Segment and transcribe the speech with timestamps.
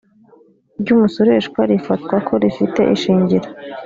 [0.81, 3.47] ry umusoreshwa rifatwa ko rifite ishingiro